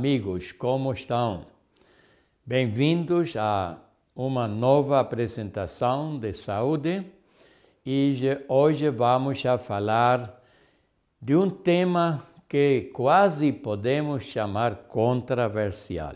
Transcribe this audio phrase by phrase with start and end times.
[0.00, 1.44] amigos, como estão?
[2.46, 3.76] Bem-vindos a
[4.16, 7.04] uma nova apresentação de saúde
[7.84, 8.16] e
[8.48, 10.42] hoje vamos a falar
[11.20, 16.14] de um tema que quase podemos chamar controversial,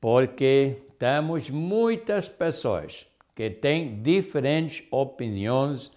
[0.00, 5.90] porque temos muitas pessoas que têm diferentes opiniões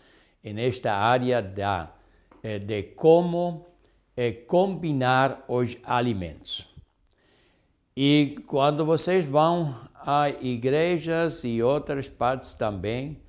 [0.43, 1.93] nesta área da,
[2.41, 3.67] eh, de como
[4.17, 6.68] é combinar os alimentos.
[8.01, 13.19] E quando vocês vão a igrejas e outras partes também,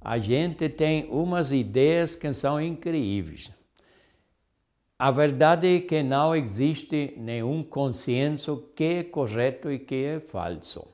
[0.00, 3.50] a gente tem umas ideias que são incríveis.
[4.98, 10.88] A verdade é que não existe nenhum consenso que é correto e que é falso.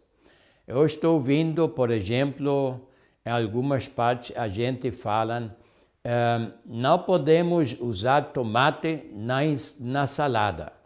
[0.67, 2.89] Eu estou vendo, por exemplo,
[3.25, 5.57] em algumas partes a gente fala
[6.67, 9.43] não podemos usar tomate na,
[9.79, 10.82] na salada,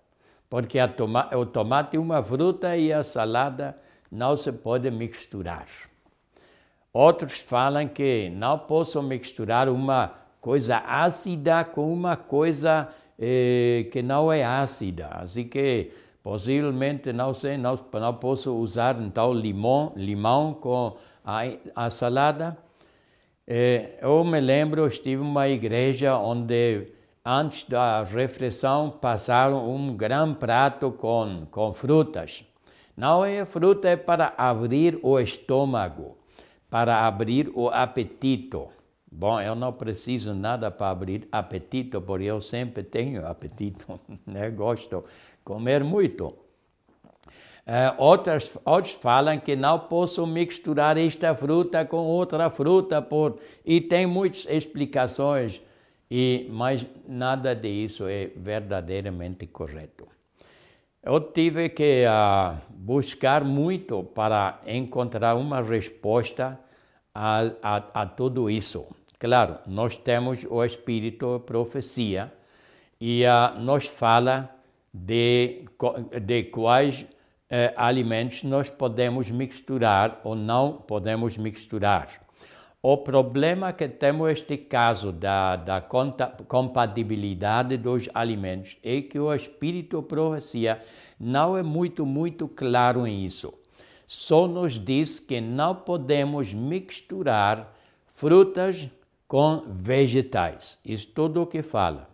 [0.57, 3.77] porque toma, o tomate é uma fruta e a salada
[4.11, 5.67] não se pode misturar.
[6.95, 14.33] Outros falam que não posso misturar uma coisa ácida com uma coisa eh, que não
[14.33, 15.09] é ácida.
[15.09, 15.91] Assim que
[16.23, 21.43] possivelmente não sei, não, não posso usar então limão, limão com a,
[21.75, 22.57] a salada.
[23.47, 26.96] É, eu me lembro, estive em uma igreja onde
[27.29, 32.45] antes da refeição passaram um grande prato com, com frutas.
[32.97, 36.17] Não é fruta, é para abrir o estômago,
[36.71, 38.57] para abrir o apetite.
[39.11, 43.85] Bom, eu não preciso nada para abrir apetite, porque eu sempre tenho apetite,
[44.25, 44.49] né?
[44.51, 45.05] gosto
[45.43, 46.29] comer muito.
[47.67, 48.53] Uh, outros
[49.01, 55.61] falam que não posso misturar esta fruta com outra fruta, por, e tem muitas explicações,
[56.11, 60.07] e, mas nada disso é verdadeiramente correto.
[61.03, 66.59] Eu tive que uh, buscar muito para encontrar uma resposta
[67.15, 68.87] a, a, a tudo isso.
[69.19, 72.33] Claro, nós temos o Espírito profecia
[73.01, 74.51] e uh, nos fala
[74.93, 75.65] de,
[76.23, 77.07] de quais
[77.49, 82.26] eh, alimentos nós podemos misturar ou não podemos misturar.
[82.89, 85.81] O problema que temos este caso da, da
[86.47, 90.81] compatibilidade dos alimentos é que o Espírito profecia
[91.19, 93.53] não é muito, muito claro em isso.
[94.07, 97.75] Só nos diz que não podemos misturar
[98.07, 98.89] frutas
[99.27, 100.79] com vegetais.
[100.85, 102.09] Isso tudo o que fala.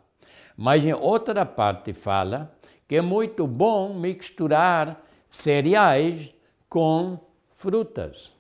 [0.56, 2.50] Mas em outra parte fala
[2.88, 6.30] que é muito bom misturar cereais
[6.66, 7.18] com
[7.50, 8.32] frutas.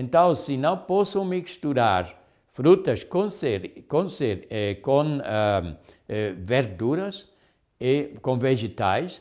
[0.00, 2.18] Então, se não posso misturar
[2.48, 5.76] frutas com, ser, com, ser, eh, com uh,
[6.08, 7.28] eh, verduras
[7.78, 9.20] e com vegetais,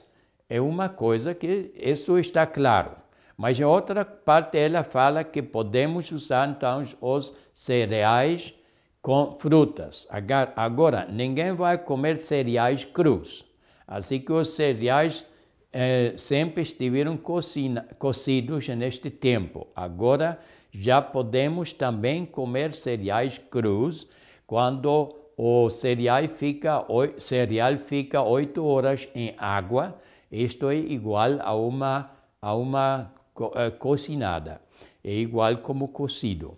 [0.50, 2.92] é uma coisa que isso está claro.
[3.36, 8.54] Mas em outra parte ela fala que podemos usar então os cereais
[9.02, 10.08] com frutas.
[10.56, 13.44] Agora, ninguém vai comer cereais crus.
[13.86, 15.26] Assim que os cereais
[15.74, 19.68] eh, sempre estiveram cocina, cocidos neste tempo.
[19.76, 20.40] Agora
[20.72, 24.08] já podemos também comer cereais crus
[24.46, 26.86] quando o cereal fica,
[27.18, 30.00] cereal fica 8 horas em água.
[30.32, 34.62] Isto é igual a uma, a uma uh, cocinada.
[35.04, 36.56] É igual como cozido.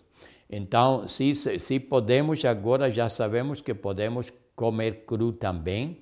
[0.49, 5.99] Então, se, se podemos, agora já sabemos que podemos comer cru também.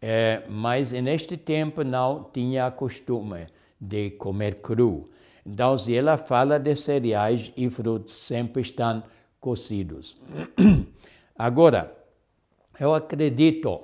[0.00, 3.46] É, mas neste tempo não tinha costume
[3.80, 5.08] de comer cru.
[5.50, 9.02] Então, se ela fala de cereais e frutos, sempre estão
[9.40, 10.14] cozidos.
[11.34, 11.96] Agora,
[12.78, 13.80] eu acredito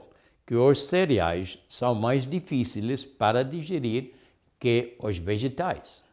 [0.47, 4.13] que os cereais são mais difíceis para digerir
[4.61, 6.05] que os vegetais.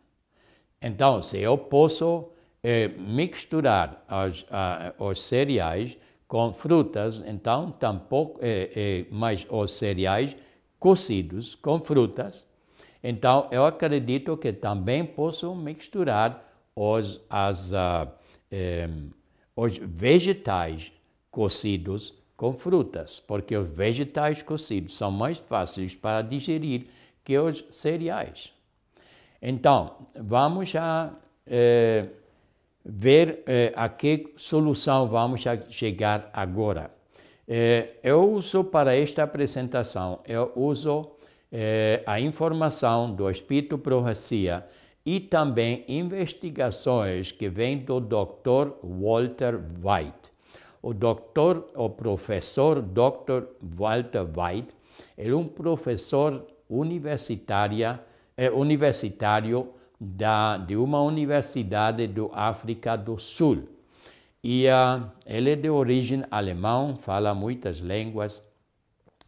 [0.81, 2.29] Então, se eu posso
[2.63, 5.97] eh, misturar os, uh, os cereais
[6.29, 8.71] com frutas, então tampouco é,
[9.09, 10.35] é, mais os cereais
[10.79, 12.47] cozidos com frutas.
[13.03, 18.07] Então eu acredito que também posso misturar os, as, uh,
[18.51, 18.89] eh,
[19.55, 20.91] os vegetais
[21.29, 26.87] cozidos com frutas, porque os vegetais cozidos são mais fáceis para digerir
[27.23, 28.51] que os cereais.
[29.41, 31.13] Então, vamos a
[31.45, 32.07] eh,
[32.83, 36.91] ver eh, a que solução vamos chegar agora.
[38.01, 41.10] Eu uso para esta apresentação, eu uso
[41.51, 44.65] eh, a informação do Espírito Profecia
[45.05, 48.73] e também investigações que vêm do Dr.
[48.83, 50.31] Walter White.
[50.81, 53.47] O doutor, o professor Dr.
[53.61, 54.73] Walter White,
[55.17, 57.99] é um professor universitária,
[58.37, 59.69] é, universitário
[59.99, 63.67] da, de uma universidade do África do Sul.
[64.43, 68.41] E uh, ele é de origem alemã, fala muitas línguas.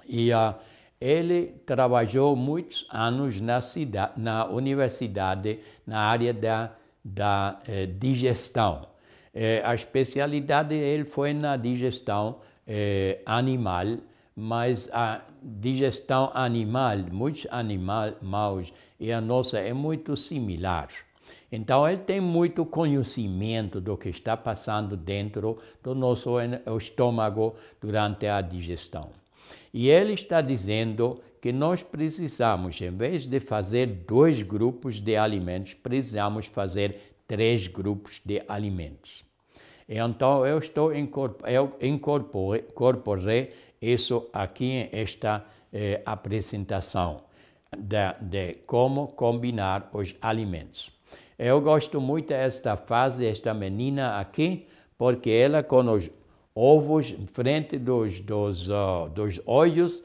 [0.07, 0.55] E uh,
[1.03, 6.71] ele trabalhou muitos anos na, cidade, na universidade, na área da,
[7.03, 8.87] da eh, digestão.
[9.33, 13.97] Eh, a especialidade dele foi na digestão eh, animal,
[14.33, 20.87] mas a digestão animal, muitos animais e a nossa é muito similar.
[21.51, 26.37] Então, ele tem muito conhecimento do que está passando dentro do nosso
[26.77, 29.22] estômago durante a digestão.
[29.73, 35.73] E ele está dizendo que nós precisamos, em vez de fazer dois grupos de alimentos,
[35.73, 39.25] precisamos fazer três grupos de alimentos.
[39.89, 45.43] Então, eu estou eu incorporei isso aqui nesta
[45.73, 47.23] eh, apresentação
[47.77, 50.91] de, de como combinar os alimentos.
[51.37, 54.67] Eu gosto muito desta fase, esta menina aqui,
[54.97, 56.09] porque ela os
[56.55, 60.03] ovos frente dos, dos, uh, dos olhos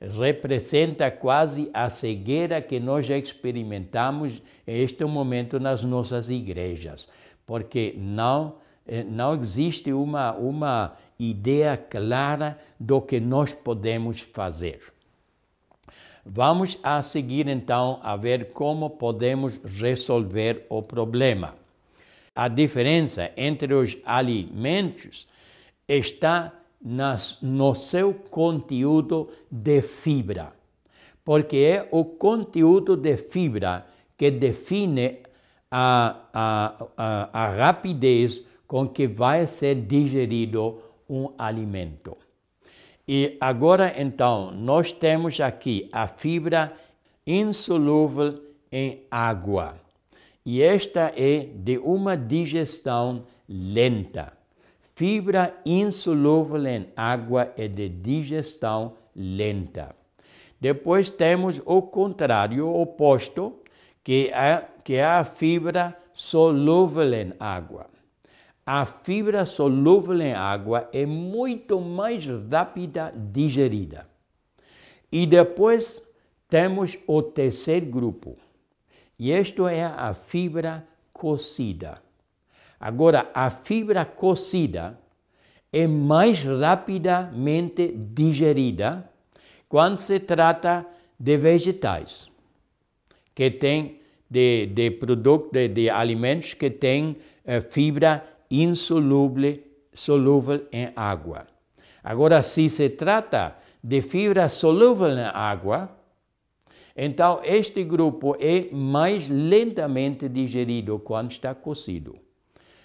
[0.00, 7.08] representa quase a cegueira que nós já experimentamos neste momento nas nossas igrejas,
[7.46, 8.56] porque não,
[8.86, 14.80] eh, não existe uma, uma ideia clara do que nós podemos fazer.
[16.24, 21.56] Vamos a seguir então a ver como podemos resolver o problema.
[22.34, 25.26] A diferença entre os alimentos
[25.98, 30.52] está nas, no seu conteúdo de fibra,
[31.24, 33.86] porque é o conteúdo de fibra
[34.16, 35.18] que define
[35.70, 40.78] a, a, a, a rapidez com que vai ser digerido
[41.08, 42.16] um alimento.
[43.06, 46.72] E agora, então, nós temos aqui a fibra
[47.26, 48.40] insolúvel
[48.70, 49.76] em água.
[50.44, 54.32] E esta é de uma digestão lenta.
[54.94, 59.94] Fibra insolúvel em água é de digestão lenta.
[60.60, 63.60] Depois temos o contrário, o oposto,
[64.04, 67.92] que é, que é a fibra solúvel em água
[68.64, 74.06] a fibra solúvel em água é muito mais rápida digerida.
[75.10, 76.02] E depois
[76.48, 78.36] temos o terceiro grupo,
[79.18, 82.00] e isto é a fibra cozida.
[82.82, 84.98] Agora, a fibra cozida
[85.72, 89.08] é mais rapidamente digerida
[89.68, 90.84] quando se trata
[91.16, 92.28] de vegetais,
[93.32, 99.60] que têm de, de produtos, de, de alimentos que têm eh, fibra insolúvel
[99.94, 101.46] solúvel em água.
[102.02, 105.88] Agora, se se trata de fibra solúvel em água,
[106.96, 112.21] então este grupo é mais lentamente digerido quando está cozido.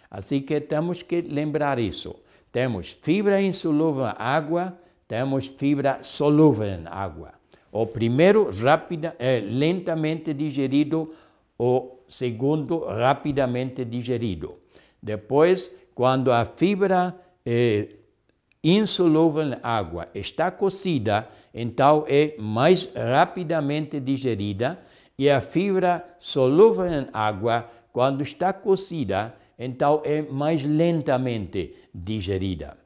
[0.10, 2.16] Assim que temos que lembrar isso.
[2.52, 7.34] Temos fibra insolúvel em água, temos fibra solúvel em água.
[7.72, 8.50] O primeiro
[9.20, 11.14] é, lentamente digerido,
[11.60, 14.56] o segundo rapidamente digerido.
[15.02, 17.90] Depois, quando a fibra é
[18.64, 24.80] insolúvel em água está cozida, então é mais rapidamente digerida,
[25.18, 32.78] e a fibra solúvel em água, quando está cozida, então é mais lentamente digerida.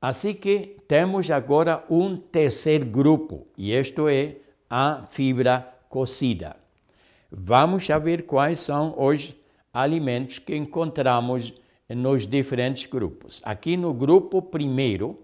[0.00, 4.36] Assim que temos agora um terceiro grupo, e isto é
[4.68, 6.56] a fibra cozida.
[7.30, 9.34] Vamos ver quais são os
[9.72, 11.54] alimentos que encontramos
[11.88, 13.40] nos diferentes grupos.
[13.44, 15.18] Aqui no grupo primeiro,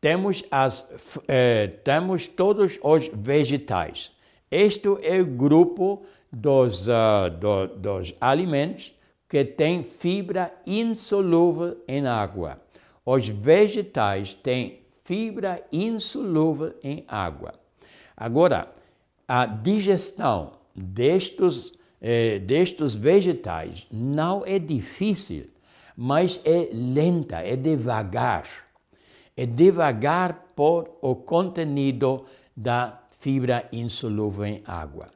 [0.00, 0.86] temos, as,
[1.28, 4.10] eh, temos todos os vegetais.
[4.50, 8.94] Este é o grupo dos, uh, do, dos alimentos
[9.28, 12.60] que tem fibra insolúvel em água.
[13.04, 17.54] Os vegetais têm fibra insolúvel em água.
[18.16, 18.72] Agora,
[19.26, 21.72] a digestão destes
[22.04, 25.48] eh, destes vegetais não é difícil,
[25.96, 28.44] mas é lenta, é devagar.
[29.36, 32.24] É devagar por o contenido
[32.56, 35.08] da fibra insolúvel em água.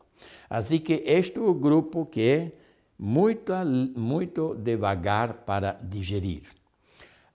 [0.48, 2.52] Assim que este é o grupo que
[2.98, 3.52] muito,
[3.96, 6.42] muito devagar para digerir.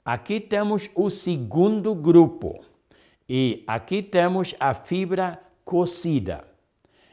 [0.03, 2.63] Aqui temos o segundo grupo
[3.29, 6.45] e aqui temos a fibra cocida.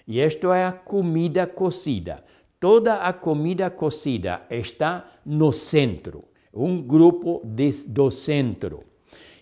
[0.06, 2.24] E isto é a comida cocida.
[2.58, 8.84] Toda a comida cocida está no centro, um grupo de, do centro.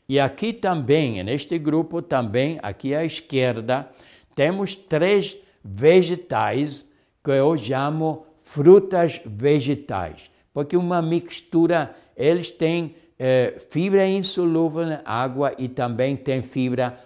[0.08, 3.88] E aqui também, neste grupo também, aqui à esquerda,
[4.34, 6.88] temos três vegetais
[7.22, 15.52] que eu chamo frutas vegetais, porque uma mistura, eles têm eh, fibra insolúvel em água
[15.58, 16.98] e também têm fibra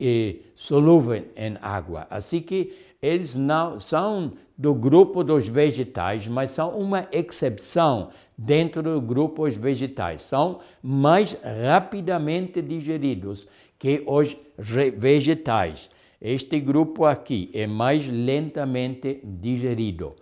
[0.00, 2.06] eh, solúvel em água.
[2.10, 9.00] Assim que eles não são do grupo dos vegetais, mas são uma exceção dentro do
[9.00, 10.22] grupo dos vegetais.
[10.22, 11.36] São mais
[11.72, 13.46] rapidamente digeridos
[13.78, 15.88] que os vegetais.
[16.20, 20.16] Este grupo aqui é mais lentamente digerido.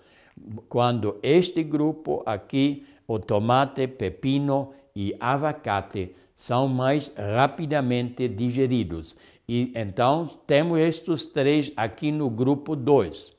[0.68, 9.16] Quando este grupo aqui, o tomate, pepino e abacate, são mais rapidamente digeridos.
[9.48, 13.34] E então temos estes três aqui no grupo 2.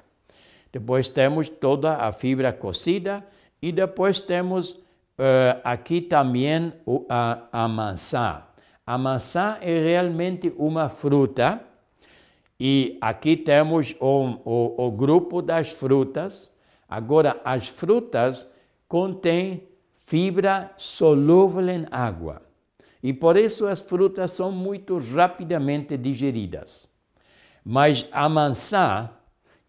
[0.74, 3.24] Depois temos toda a fibra cozida
[3.62, 6.74] e depois temos uh, aqui também
[7.08, 8.42] a, a maçã.
[8.86, 11.67] A maçã é realmente uma fruta
[12.60, 16.50] e aqui temos o, o, o grupo das frutas.
[16.90, 18.50] Agora, as frutas
[18.88, 22.42] contêm fibra solúvel em água.
[23.04, 26.90] E por isso as frutas são muito rapidamente digeridas.
[27.64, 29.10] Mas a maçã,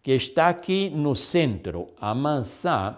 [0.01, 2.97] que está aqui no centro, a maçã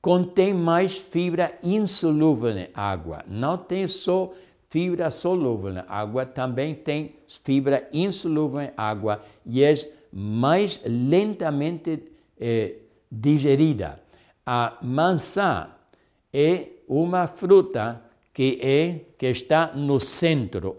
[0.00, 3.24] contém mais fibra insolúvel em água.
[3.26, 4.32] Não tem só
[4.68, 9.74] fibra solúvel na água, também tem fibra insolúvel em água e é
[10.12, 12.02] mais lentamente
[12.38, 12.76] eh,
[13.10, 14.00] digerida.
[14.44, 15.68] A maçã
[16.32, 20.76] é uma fruta que, é, que está no centro,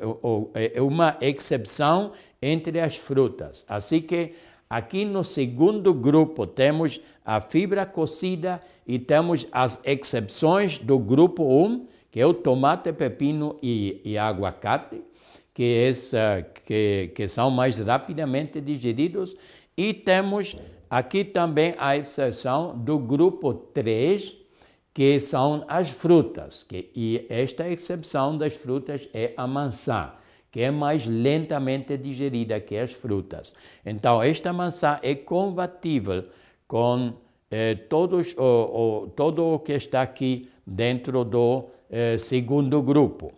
[0.54, 3.66] é uma exceção entre as frutas.
[3.68, 4.34] Assim que
[4.70, 11.86] aqui no segundo grupo temos a fibra cozida e temos as exceções do grupo 1,
[12.12, 15.02] que é o tomate, pepino e, e aguacate,
[15.54, 19.36] que, é, que, que são mais rapidamente digeridos.
[19.78, 20.56] E temos
[20.90, 24.36] aqui também a exceção do grupo 3,
[24.94, 26.64] que são as frutas.
[26.64, 30.14] Que, e esta exceção das frutas é a maçã,
[30.52, 33.54] que é mais lentamente digerida que as frutas.
[33.86, 36.26] Então, esta maçã é compatível
[36.68, 37.14] com
[37.52, 38.44] eh, todos, o,
[39.04, 43.34] o, todo o que está aqui dentro do eh, segundo grupo.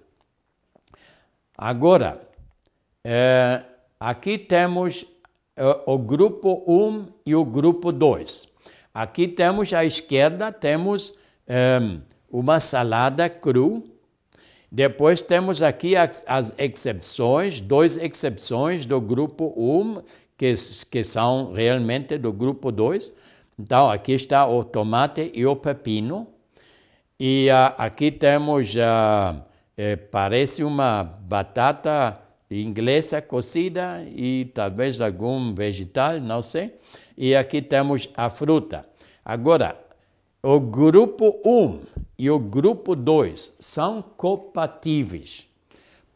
[1.58, 2.22] Agora,
[3.02, 3.64] eh,
[3.98, 5.06] aqui temos
[5.56, 8.50] eh, o grupo 1 e o grupo 2.
[8.94, 11.14] Aqui temos à esquerda, temos
[12.30, 13.84] uma salada cru.
[14.72, 20.02] Depois temos aqui as, as exceções, duas exceções do grupo 1,
[20.38, 20.54] que,
[20.90, 23.14] que são realmente do grupo 2.
[23.60, 26.28] Então, aqui está o tomate e o pepino.
[27.24, 29.44] E aqui temos, uh,
[29.78, 36.74] eh, parece uma batata inglesa cozida e talvez algum vegetal, não sei.
[37.16, 38.88] E aqui temos a fruta.
[39.24, 39.80] Agora,
[40.42, 41.82] o grupo 1
[42.18, 45.48] e o grupo 2 são compatíveis,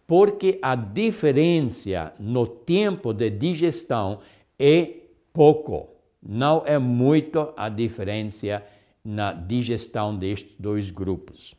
[0.08, 4.22] porque a diferença no tempo de digestão
[4.58, 4.90] é
[5.32, 5.88] pouco.
[6.20, 8.64] Não é muito a diferença
[9.06, 11.54] na digestão destes dois grupos.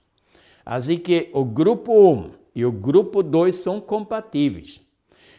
[0.64, 4.80] Assim que o grupo 1 e o grupo 2 são compatíveis.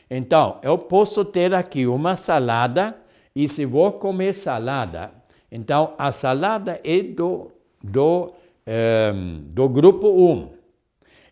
[0.10, 2.98] Então, eu posso ter aqui uma salada
[3.36, 5.12] e se vou comer salada,
[5.52, 7.52] então a salada é do,
[7.84, 8.32] do, um,
[8.66, 10.50] ehm, do grupo 1.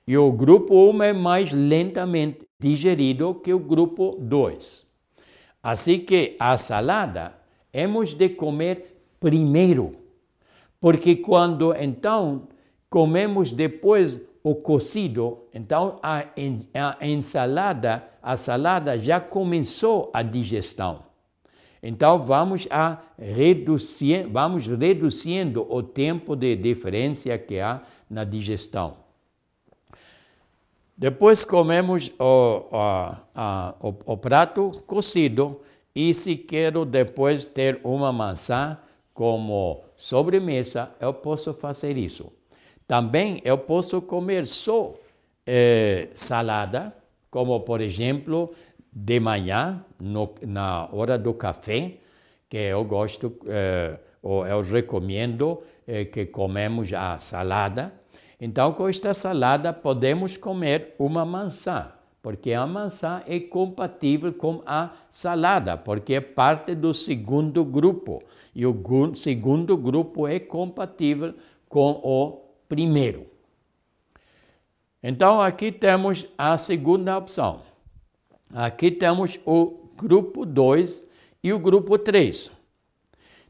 [0.05, 4.86] E o grupo 1 é mais lentamente digerido que o grupo 2.
[5.63, 7.34] Assim que a salada
[7.74, 10.04] hemos de comer primeiro
[10.79, 12.48] porque quando então
[12.89, 16.25] comemos depois o cozido, então a,
[17.00, 21.00] a ensalada, a salada já começou a digestão.
[21.82, 28.98] Então vamos a reduzir, vamos reduzindo o tempo de diferença que há na digestão.
[30.98, 35.60] Depois comemos o, o, o, o prato cozido
[35.94, 38.77] e se quero depois ter uma maçã
[39.13, 42.31] como sobremesa, eu posso fazer isso.
[42.87, 44.93] Também eu posso comer só
[45.45, 46.95] eh, salada,
[47.29, 48.53] como por exemplo,
[48.91, 51.97] de manhã, no, na hora do café,
[52.49, 57.93] que eu gosto, eh, ou eu recomendo eh, que comemos a salada.
[58.39, 64.91] Então, com esta salada, podemos comer uma maçã, porque a maçã é compatível com a
[65.09, 68.23] salada, porque é parte do segundo grupo.
[68.55, 68.75] E o
[69.13, 71.33] segundo grupo é compatível
[71.67, 73.27] com o primeiro.
[75.03, 77.62] Então, aqui temos a segunda opção.
[78.53, 81.07] Aqui temos o grupo 2
[81.43, 82.50] e o grupo 3.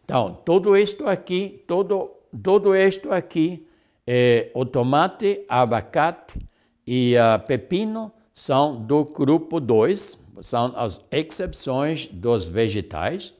[0.04, 2.12] Então, tudo isto aqui, todo,
[2.44, 3.66] todo isto aqui,
[4.06, 6.40] é, o tomate, abacate
[6.86, 13.34] e uh, pepino são do grupo 2, são as exceções dos vegetais.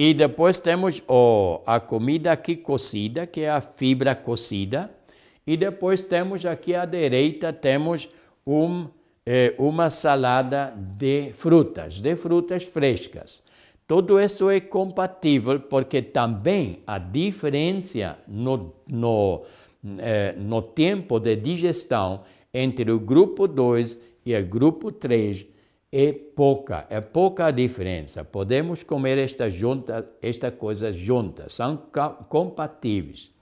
[0.00, 4.88] E depois temos oh, a comida aqui cocida, que é a fibra cocida.
[5.44, 8.08] E depois temos aqui à direita, temos
[8.46, 8.86] um,
[9.26, 13.42] eh, uma salada de frutas, de frutas frescas.
[13.88, 19.42] Tudo isso é compatível porque também a diferença no, no,
[19.98, 22.22] eh, no tempo de digestão
[22.54, 25.44] entre o grupo 2 e o grupo 3
[25.90, 28.24] é pouca, é pouca a diferença.
[28.24, 31.76] Podemos comer esta, junta, esta coisa juntas, são
[32.28, 33.32] compatíveis.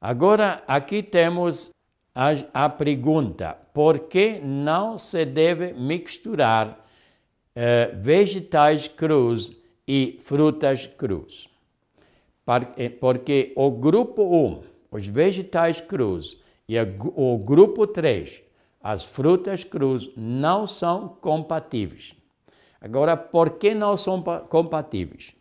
[0.00, 1.70] Agora, aqui temos
[2.14, 6.82] a, a pergunta: por que não se deve misturar
[7.56, 9.52] uh, vegetais crus
[9.86, 11.48] e frutas crus.
[12.76, 18.42] Eh, porque o grupo 1, os vegetais crus, e o grupo 3,
[18.82, 22.14] as frutas crus, não são compatíveis.
[22.80, 25.34] Agora, por que não são compatíveis?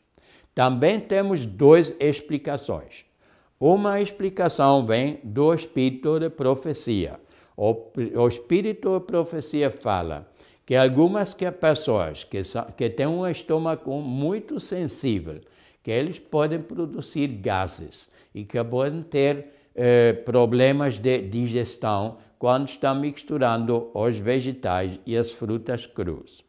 [0.54, 3.06] Também temos duas explicações.
[3.60, 7.20] Uma explicação vem do espírito de profecia.
[7.58, 10.32] O, o espírito de profecia fala
[10.66, 12.42] que algumas que pessoas que,
[12.78, 15.42] que têm um estômago muito sensível,
[15.82, 22.96] que eles podem produzir gases e que podem ter eh, problemas de digestão quando estão
[22.96, 26.44] misturando os vegetais e as frutas cruas.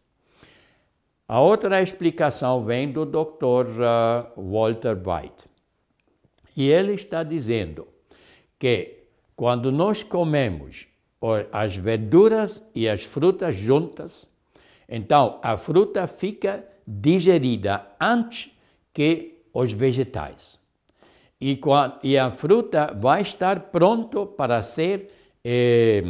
[1.28, 3.66] A outra explicação vem do Dr.
[3.68, 5.44] Uh, Walter White.
[6.56, 7.86] E ele está dizendo
[8.58, 9.00] que
[9.36, 10.86] quando nós comemos
[11.52, 14.26] as verduras e as frutas juntas,
[14.88, 18.50] então a fruta fica digerida antes
[18.94, 20.58] que os vegetais.
[21.38, 26.02] E a fruta vai estar pronto para ser eh,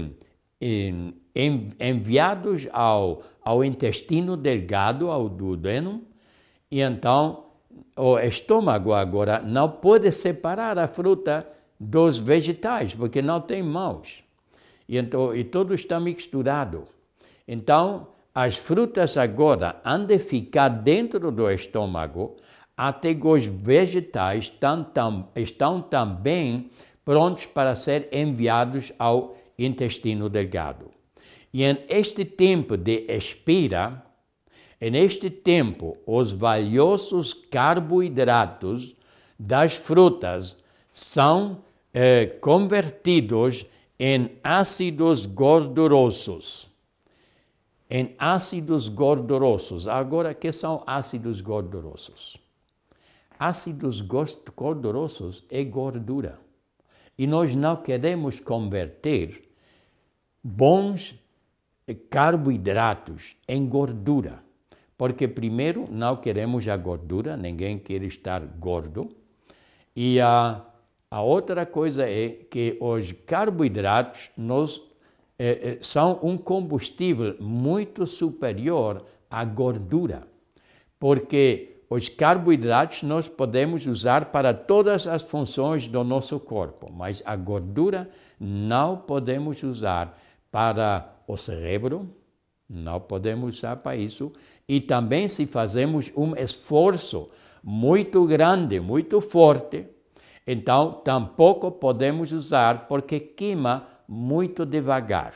[1.80, 6.02] enviados ao, ao intestino delgado, ao duodeno,
[6.70, 7.44] e então
[7.96, 11.46] o estômago agora não pode separar a fruta
[11.78, 14.22] dos vegetais, porque não tem mãos
[14.88, 16.86] e, então, e tudo está misturado.
[17.48, 22.36] Então, as frutas agora han de ficar dentro do estômago
[22.76, 26.70] até que os vegetais estão, estão também
[27.04, 30.90] prontos para ser enviados ao intestino delgado.
[31.52, 34.04] E em este tempo de espera,
[34.80, 38.96] em este tempo, os valiosos carboidratos
[39.38, 40.56] das frutas
[40.90, 41.62] são
[41.94, 43.66] eh, convertidos
[43.98, 46.68] em ácidos gordurosos.
[47.88, 49.86] Em ácidos gordurosos.
[49.86, 52.38] Agora, que são ácidos gordurosos?
[53.38, 56.41] Ácidos gordurosos é gordura.
[57.18, 59.42] E nós não queremos converter
[60.42, 61.14] bons
[62.10, 64.42] carboidratos em gordura.
[64.96, 69.10] Porque, primeiro, não queremos a gordura, ninguém quer estar gordo.
[69.94, 70.64] E a
[71.12, 74.80] a outra coisa é que os carboidratos nos,
[75.38, 80.26] eh, são um combustível muito superior à gordura,
[80.98, 87.36] porque os carboidratos nós podemos usar para todas as funções do nosso corpo, mas a
[87.36, 88.08] gordura
[88.40, 90.18] não podemos usar
[90.50, 92.08] para o cérebro,
[92.66, 94.32] não podemos usar para isso,
[94.66, 97.28] e também se fazemos um esforço
[97.62, 99.86] muito grande, muito forte,
[100.46, 105.34] então, tampouco podemos usar porque queima muito devagar.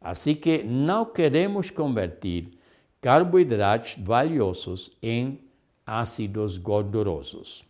[0.00, 2.50] Assim que não queremos converter
[3.00, 5.51] carboidratos valiosos em
[6.00, 7.64] ácidos gordurosos.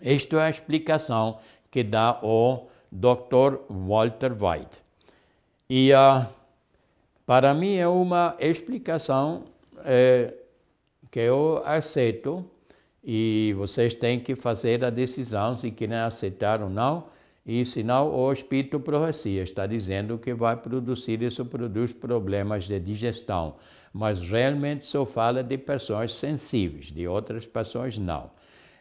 [0.00, 1.38] Esta é a explicação
[1.70, 3.58] que dá o Dr.
[3.68, 4.82] Walter White.
[5.68, 6.26] E uh,
[7.24, 9.44] para mim é uma explicação
[9.84, 10.34] eh,
[11.10, 12.44] que eu aceito
[13.04, 17.06] e vocês têm que fazer a decisão se querem aceitar ou não.
[17.46, 23.54] E senão o espírito profecia está dizendo que vai produzir, isso produz problemas de digestão.
[23.92, 28.30] Mas realmente só fala de pessoas sensíveis, de outras pessoas não.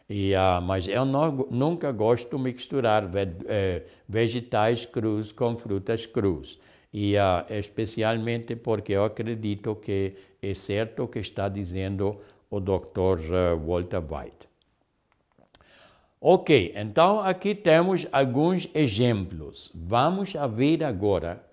[0.10, 3.10] E, uh, mas eu não, nunca gosto de misturar
[3.46, 6.60] eh, vegetais crus com frutas crus.
[6.92, 12.20] E uh, especialmente porque eu acredito que é certo o que está dizendo
[12.50, 13.20] o Dr.
[13.20, 14.50] Uh, Walter White.
[16.20, 19.72] Ok, então aqui temos alguns exemplos.
[19.76, 21.49] Vamos ver agora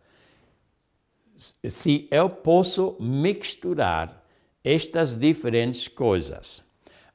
[1.37, 4.25] se eu posso misturar
[4.65, 6.65] estas diferentes coisas.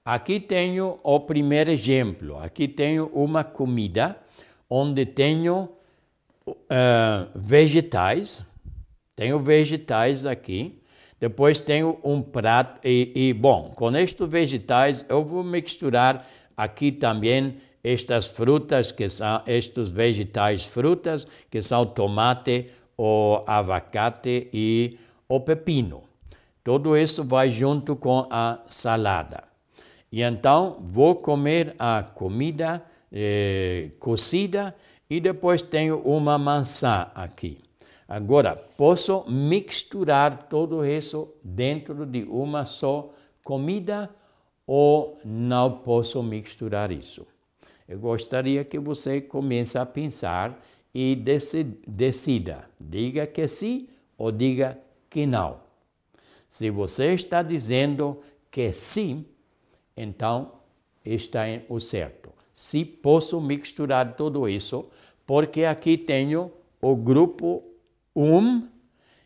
[0.04, 2.38] Aqui tenho o primeiro exemplo.
[2.40, 4.18] Aqui tenho uma comida
[4.70, 5.70] onde tenho
[6.48, 8.44] uh, vegetais.
[9.16, 10.82] Tenho vegetais aqui.
[11.20, 12.80] Depois tenho um prato.
[12.84, 19.42] E, e, bom, com estes vegetais eu vou misturar aqui também estas frutas que são
[19.46, 22.70] estes vegetais frutas que são tomate,
[23.04, 26.04] o abacate e o pepino.
[26.64, 29.44] Tudo isso vai junto com a salada.
[30.12, 34.76] E então vou comer a comida eh, cozida
[35.10, 37.58] e depois tenho uma maçã aqui.
[38.08, 43.12] Agora, posso misturar tudo isso dentro de uma só
[43.44, 44.12] comida
[44.68, 47.26] ou não posso misturar isso?
[47.90, 50.62] Eu gostaria que você comece a pensar
[50.94, 51.16] e
[51.88, 54.78] decida, diga que sim ou diga
[55.10, 55.60] que não.
[56.48, 59.26] Se você está dizendo que sim,
[59.96, 60.54] então
[61.04, 62.32] está o certo.
[62.54, 64.90] Se posso misturar tudo isso,
[65.26, 66.52] porque aqui tenho
[66.82, 67.64] o grupo
[68.16, 68.68] 1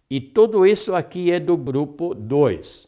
[0.10, 2.88] e tudo isso aqui é do grupo 2.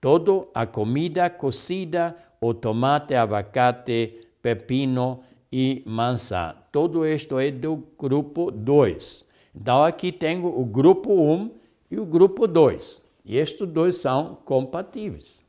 [0.00, 6.56] Toda a comida cozida, o tomate, abacate, pepino e maçã.
[6.74, 9.24] Tudo isto é do grupo 2.
[9.54, 11.50] Então aqui tenho o grupo 1 um
[11.88, 13.00] e o grupo 2.
[13.24, 15.44] E estes dois são compatíveis.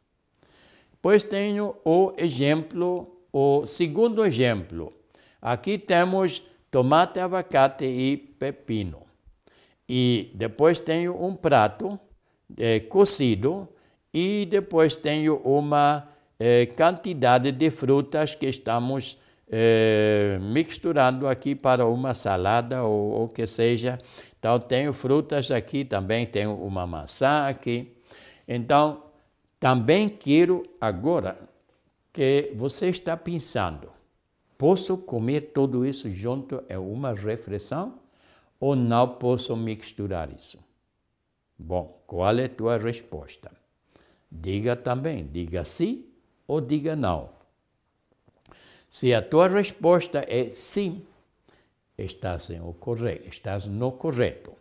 [0.92, 4.94] Depois tenho o exemplo, o segundo exemplo.
[5.42, 9.02] Aqui temos tomate, abacate e pepino.
[9.90, 12.00] E depois tenho um prato
[12.56, 13.68] é, cozido
[14.14, 16.08] e depois tenho uma
[16.40, 19.18] eh, quantidade de frutas que estamos
[19.50, 24.00] eh, misturando aqui para uma salada ou o que seja.
[24.40, 27.96] Então, tenho frutas aqui, também tenho uma maçã aqui.
[28.48, 29.04] Então,
[29.60, 31.38] também quero agora
[32.14, 33.90] que você está pensando,
[34.58, 38.00] posso comer tudo isso junto é uma refeição
[38.60, 40.58] ou não posso misturar isso?
[41.58, 43.52] Bom, qual é a tua resposta?
[44.32, 46.06] Diga também, diga sim
[46.48, 47.35] ou diga não.
[48.96, 51.06] Se a tua resposta é sim,
[51.98, 54.54] estás, correto, estás no correto.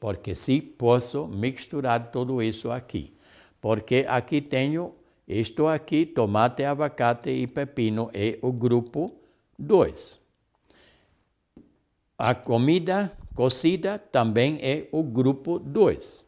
[0.00, 3.12] Porque sim, posso misturar tudo isso aqui.
[3.60, 4.94] Porque aqui tenho
[5.28, 9.14] isto aqui, tomate, abacate e pepino, é o grupo
[9.58, 10.18] 2.
[12.16, 16.24] A comida cozida também é o grupo 2.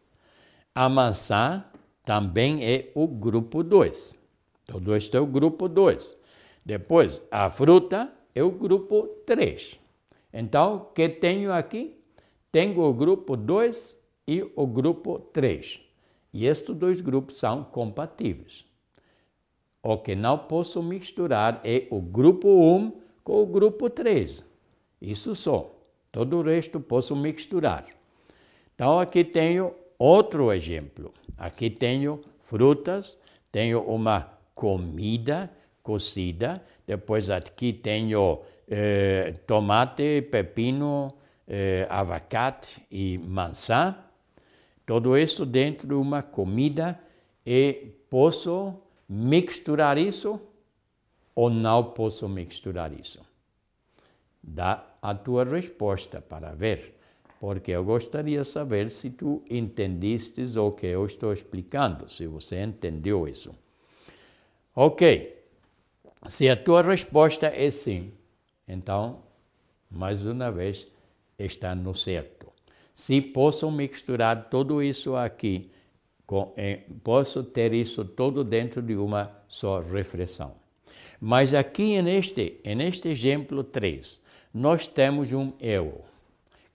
[0.74, 1.64] A maçã
[2.04, 4.18] também é o grupo 2.
[4.66, 6.23] Todo este é o grupo 2.
[6.64, 9.78] Depois, a fruta é o grupo 3.
[10.32, 11.96] Então, o que tenho aqui?
[12.50, 15.80] Tenho o grupo 2 e o grupo 3.
[16.32, 18.64] E estes dois grupos são compatíveis.
[19.82, 24.42] O que não posso misturar é o grupo 1 com o grupo 3.
[25.00, 25.70] Isso só.
[26.10, 27.86] Todo o resto posso misturar.
[28.74, 31.12] Então, aqui tenho outro exemplo.
[31.36, 33.18] Aqui tenho frutas,
[33.52, 35.50] tenho uma comida
[35.84, 41.14] cozida, depois aqui tenho eh, tomate, pepino,
[41.46, 43.96] eh, abacate e maçã.
[44.84, 46.98] Tudo isso dentro de uma comida
[47.46, 48.74] e posso
[49.08, 50.40] misturar isso
[51.36, 53.20] ou não posso misturar isso?
[54.42, 56.94] Dá a tua resposta para ver
[57.44, 62.62] porque eu gostaria de saber se tu entendiste o que eu estou explicando, se você
[62.62, 63.54] entendeu isso.
[64.74, 65.43] Ok,
[66.28, 68.12] se a tua resposta é sim,
[68.66, 69.22] então,
[69.90, 70.86] mais uma vez,
[71.38, 72.52] está no certo.
[72.92, 75.70] Se posso misturar tudo isso aqui,
[76.26, 80.54] com, eh, posso ter isso todo dentro de uma só reflexão.
[81.20, 86.04] Mas aqui neste, neste exemplo 3, nós temos um eu.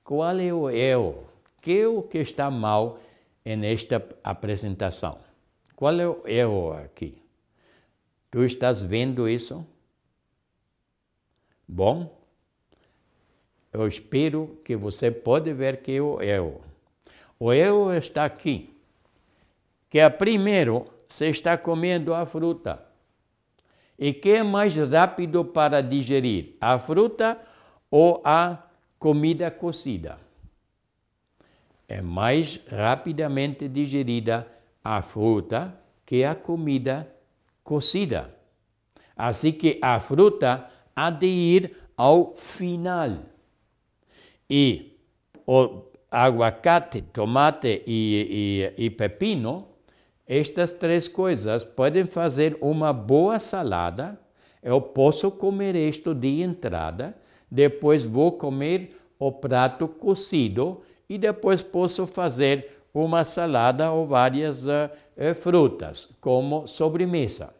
[0.03, 1.25] Qual é o eu?
[1.62, 2.99] Que é o que está mal
[3.45, 5.19] nesta apresentação?
[5.75, 7.18] Qual é o eu aqui?
[8.31, 9.65] Tu estás vendo isso?
[11.67, 12.15] Bom,
[13.73, 16.61] eu espero que você pode ver que é o eu.
[17.39, 18.75] O eu está aqui.
[19.89, 22.85] que a primeiro você está comendo a fruta.
[23.97, 27.41] E que é mais rápido para digerir, a fruta
[27.89, 28.63] ou a
[28.99, 30.19] comida cozida?
[31.87, 34.47] É mais rapidamente digerida
[34.83, 37.18] a fruta que a comida cozida.
[39.15, 43.19] Assim que a fruta há de ir ao final.
[44.49, 44.97] E
[45.45, 49.67] o aguacate, tomate e, e, e pepino,
[50.25, 54.19] estas três coisas podem fazer uma boa salada.
[54.62, 57.15] Eu posso comer isto de entrada,
[57.49, 64.89] depois vou comer o prato cozido e depois posso fazer uma salada ou várias uh,
[65.17, 67.58] uh, frutas como sobremesa.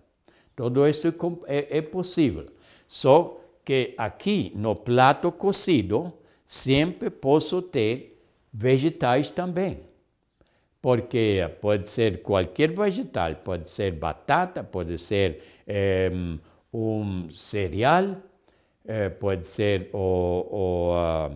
[0.60, 1.08] Tudo isso
[1.48, 2.46] é, é possível.
[2.86, 6.12] Só que aqui no prato cozido
[6.46, 9.80] sempre posso ter vegetais também.
[10.82, 16.12] Porque pode ser qualquer vegetal, pode ser batata, pode ser é,
[16.74, 18.18] um cereal,
[18.86, 21.32] é, pode ser o, o a,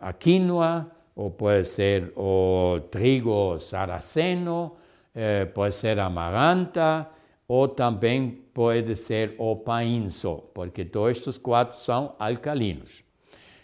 [0.00, 4.76] a quinoa, ou pode ser o trigo saraceno,
[5.14, 7.10] é, pode ser amaranta,
[7.54, 13.04] ou também pode ser o painço, porque todos estes quatro são alcalinos.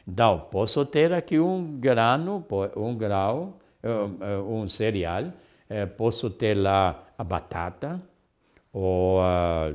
[0.07, 5.33] Então, posso ter aqui um grano, um grau, eh, eh, um cereal,
[5.69, 8.01] eh, posso ter lá a batata,
[8.73, 9.73] ou a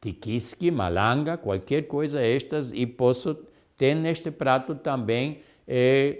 [0.00, 3.36] tiquisque, malanga, qualquer coisa estas, e posso
[3.76, 5.42] ter neste prato também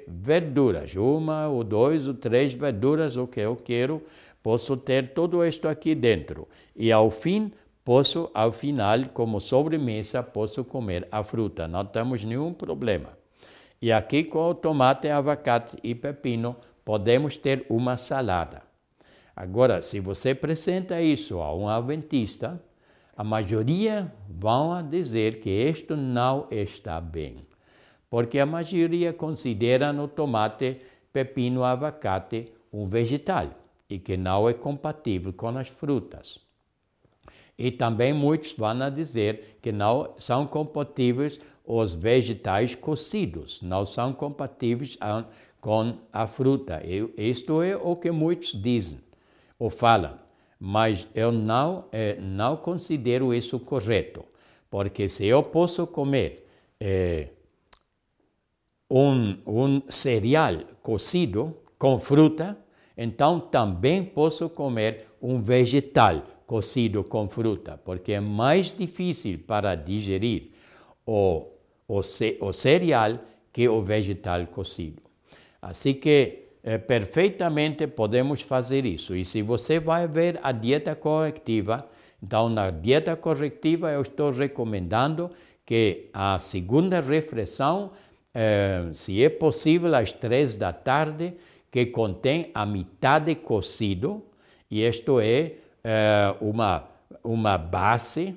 [0.07, 4.03] verduras, uma ou dois ou três verduras, o que eu quero,
[4.49, 6.49] posso ter tudo isto aqui dentro.
[6.75, 7.53] E ao fim,
[7.85, 13.11] posso, ao final, como sobremesa, posso comer a fruta, não temos nenhum problema.
[13.83, 18.63] E aqui com o tomate, abacate e pepino, podemos ter uma salada.
[19.37, 22.59] Agora, se você apresenta isso a um adventista,
[23.15, 27.47] a maioria vão dizer que isto não está bem,
[28.09, 30.81] porque a maioria considera o tomate,
[31.13, 33.51] pepino, abacate um vegetal
[33.89, 36.39] e que não é compatível com as frutas.
[37.57, 44.97] E também muitos vão dizer que não são compatíveis os vegetais cozidos, não são compatíveis
[45.61, 46.83] com a fruta.
[47.17, 49.01] Isto é o que muitos dizem
[49.59, 50.19] ou falam,
[50.59, 54.25] mas eu não, eh, não considero isso correto,
[54.71, 56.49] porque se eu posso comer
[56.81, 57.29] eh,
[58.91, 62.57] um, um cereal cozido com fruta,
[62.99, 70.51] então também posso comer um vegetal cozido com fruta, porque é mais difícil para digerir
[71.07, 71.59] o
[71.89, 72.01] o,
[72.41, 73.19] o cereal
[73.51, 75.03] que o vegetal cozido.
[75.61, 79.17] Assim que é, perfeitamente podemos fazer isso.
[79.17, 81.89] E se você vai ver a dieta corretiva,
[82.23, 85.31] então na dieta corretiva eu estou recomendando
[85.65, 87.93] que a segunda refeição,
[88.35, 91.35] eh, se é possível, às três da tarde,
[91.71, 94.23] que contém a metade cozido,
[94.71, 95.55] e isto é
[95.85, 96.89] eh, uma,
[97.23, 98.35] uma base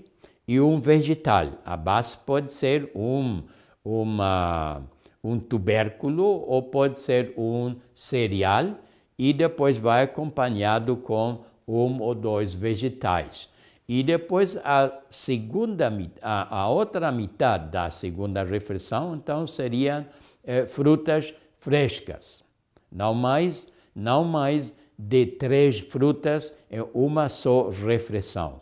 [0.48, 1.48] e um vegetal.
[1.65, 3.44] A base pode ser um,
[3.84, 4.84] uma,
[5.24, 8.76] um tubérculo ou pode ser um cereal
[9.17, 13.50] e depois vai acompanhado com um ou dois vegetais.
[13.88, 15.91] E depois a segunda
[16.22, 20.06] a, a outra metade da segunda refeição, então seriam
[20.44, 22.44] eh, frutas frescas.
[22.91, 28.62] Não mais, não mais de três frutas em uma só refeição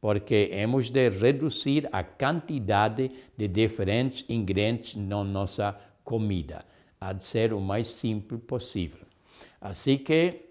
[0.00, 6.64] porque hemos de reduzir a quantidade de diferentes ingredientes na nossa comida,
[7.00, 9.06] a ser o mais simples possível.
[9.60, 10.46] Assim que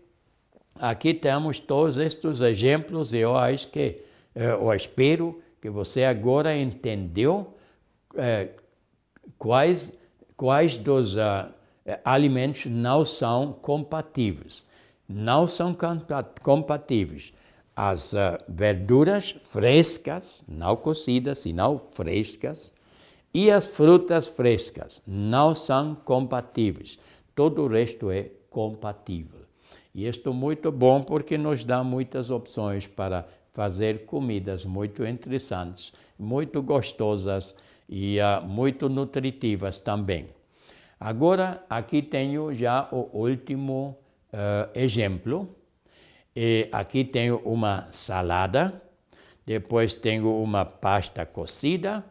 [0.76, 4.04] aqui temos todos estes exemplos e eu acho que,
[4.36, 7.56] eh, eu espero que você agora entendeu
[8.16, 8.52] eh,
[9.38, 9.92] quais,
[10.38, 11.52] quais dos uh,
[12.04, 14.68] alimentos não são compatíveis.
[15.08, 15.76] Não são
[16.44, 17.34] compatíveis
[17.82, 22.74] as uh, verduras frescas, não cozidas, senão frescas,
[23.34, 27.00] e as frutas frescas não são compatíveis.
[27.34, 29.42] Todo o resto é compatível.
[29.96, 35.94] E isto é muito bom porque nos dá muitas opções para fazer comidas muito interessantes,
[36.18, 37.56] muito gostosas
[37.88, 40.28] e uh, muito nutritivas também.
[41.00, 43.98] Agora, aqui tenho já o último
[44.34, 45.56] uh, exemplo
[46.36, 48.82] e aqui tenho uma salada,
[49.46, 52.04] depois tenho uma pasta cozida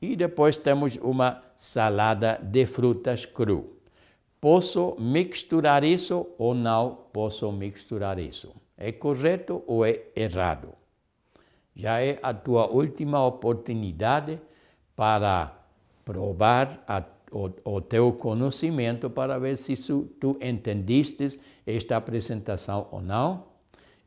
[0.00, 3.78] e depois temos uma salada de frutas cru.
[4.40, 8.54] Posso misturar isso ou não posso misturar isso?
[8.76, 10.74] É correto ou é errado?
[11.74, 14.38] Já é a tua última oportunidade
[14.94, 15.50] para
[16.04, 23.00] provar a, o, o, teu conhecimento para ver se su, tu entendiste esta apresentação ou
[23.00, 23.44] não.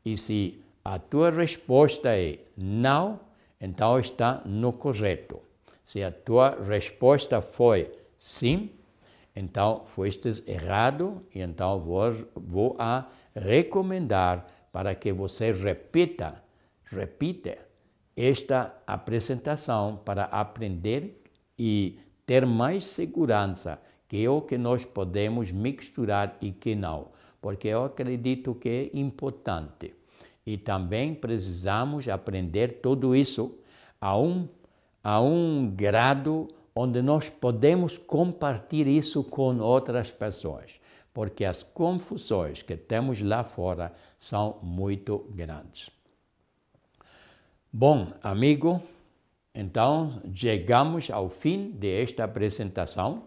[0.04, 3.20] E se a tua resposta é não,
[3.60, 5.40] então está no correto.
[5.84, 8.70] Se a tua resposta foi sim,
[9.34, 16.42] então foste errado e então vou, vou a recomendar para que você repita,
[16.84, 17.58] repita
[18.16, 21.22] esta apresentação para aprender
[21.58, 21.98] e
[22.28, 27.08] ter mais segurança que é o que nós podemos misturar e que não,
[27.40, 29.94] porque eu acredito que é importante.
[30.44, 33.54] E também precisamos aprender tudo isso
[33.98, 34.46] a um,
[35.02, 40.78] a um grado onde nós podemos compartilhar isso com outras pessoas,
[41.14, 45.90] porque as confusões que temos lá fora são muito grandes.
[47.72, 48.82] Bom, amigo,
[49.60, 53.24] então chegamos ao fim desta apresentação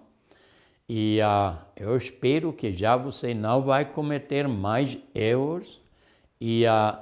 [0.87, 5.81] e uh, eu espero que já você não vai cometer mais erros
[6.39, 6.97] e uh,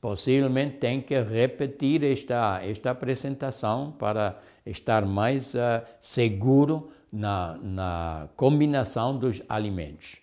[0.00, 9.18] possivelmente tem que repetir esta, esta apresentação para estar mais uh, seguro na, na combinação
[9.18, 10.16] dos alimentos.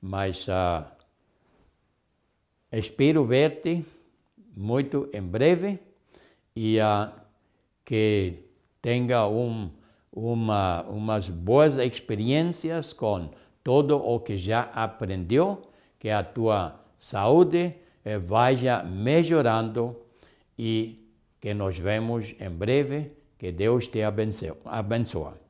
[0.00, 0.84] Mas uh,
[2.72, 3.84] espero ver-te
[4.56, 5.78] muito em breve
[6.56, 7.21] e uh,
[7.92, 8.48] que
[8.80, 9.68] tenha um,
[10.10, 13.28] uma, umas boas experiências com
[13.62, 19.94] todo o que já aprendeu, que a tua saúde eh, vaya melhorando
[20.58, 21.06] e
[21.38, 23.12] que nos vemos em breve.
[23.36, 25.41] Que Deus te abençoe.